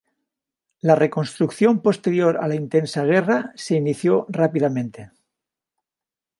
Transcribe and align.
La 0.81 0.95
reconstrucción 0.95 1.79
posterior 1.83 2.39
a 2.41 2.47
la 2.47 2.55
intensa 2.55 3.05
guerra 3.05 3.51
se 3.53 3.75
inició 3.75 4.25
rápidamente. 4.29 5.11